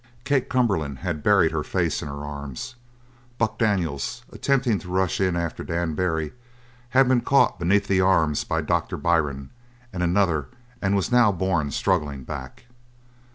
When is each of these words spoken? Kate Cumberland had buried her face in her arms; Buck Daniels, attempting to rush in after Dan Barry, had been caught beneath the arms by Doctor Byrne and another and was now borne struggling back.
Kate 0.23 0.49
Cumberland 0.49 0.97
had 1.05 1.21
buried 1.21 1.51
her 1.51 1.61
face 1.61 2.01
in 2.01 2.07
her 2.07 2.25
arms; 2.25 2.73
Buck 3.37 3.59
Daniels, 3.59 4.23
attempting 4.31 4.79
to 4.79 4.89
rush 4.89 5.21
in 5.21 5.35
after 5.35 5.63
Dan 5.63 5.93
Barry, 5.93 6.33
had 6.89 7.07
been 7.07 7.21
caught 7.21 7.59
beneath 7.59 7.85
the 7.85 8.01
arms 8.01 8.43
by 8.43 8.61
Doctor 8.61 8.97
Byrne 8.97 9.51
and 9.93 10.01
another 10.01 10.47
and 10.81 10.95
was 10.95 11.11
now 11.11 11.31
borne 11.31 11.69
struggling 11.69 12.23
back. 12.23 12.65